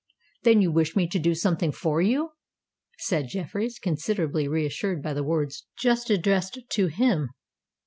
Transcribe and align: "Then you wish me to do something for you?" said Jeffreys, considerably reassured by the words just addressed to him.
"Then 0.41 0.63
you 0.63 0.71
wish 0.71 0.95
me 0.95 1.07
to 1.09 1.19
do 1.19 1.35
something 1.35 1.71
for 1.71 2.01
you?" 2.01 2.31
said 2.97 3.27
Jeffreys, 3.27 3.77
considerably 3.77 4.47
reassured 4.47 5.03
by 5.03 5.13
the 5.13 5.21
words 5.23 5.67
just 5.79 6.09
addressed 6.09 6.57
to 6.67 6.87
him. 6.87 7.29